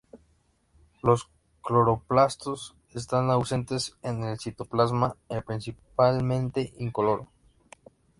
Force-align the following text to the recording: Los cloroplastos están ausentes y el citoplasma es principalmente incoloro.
Los 1.03 1.29
cloroplastos 1.61 2.75
están 2.89 3.29
ausentes 3.29 3.95
y 4.03 4.07
el 4.07 4.39
citoplasma 4.39 5.15
es 5.29 5.43
principalmente 5.43 6.73
incoloro. 6.79 7.27